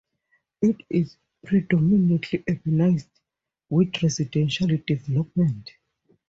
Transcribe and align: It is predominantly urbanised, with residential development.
It 0.63 0.77
is 0.89 1.15
predominantly 1.45 2.39
urbanised, 2.49 3.11
with 3.69 4.01
residential 4.01 4.65
development. 4.83 5.73